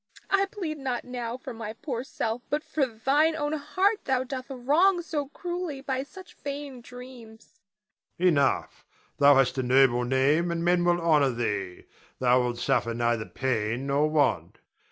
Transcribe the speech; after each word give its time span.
I 0.31 0.47
plead 0.47 0.79
not 0.79 1.05
now 1.05 1.37
for 1.37 1.53
my 1.53 1.73
poor 1.73 2.03
self, 2.03 2.41
but 2.49 2.63
for 2.63 2.87
thine 2.87 3.35
own 3.35 3.53
heart 3.53 4.05
thou 4.05 4.23
doth 4.23 4.49
wrong 4.49 5.03
so 5.03 5.27
cruelly 5.27 5.79
by 5.79 6.01
such 6.01 6.33
vain 6.33 6.81
dreams. 6.81 7.59
Adrian. 8.17 8.33
Enough. 8.39 8.83
Thou 9.19 9.35
hast 9.35 9.59
a 9.59 9.61
noble 9.61 10.03
name 10.03 10.49
and 10.49 10.65
men 10.65 10.83
will 10.83 10.99
honor 10.99 11.29
thee, 11.29 11.83
thou 12.17 12.41
wilt 12.41 12.57
suffer 12.57 12.95
neither 12.95 13.27
pain 13.27 13.85
nor 13.85 14.09
want. 14.09 14.57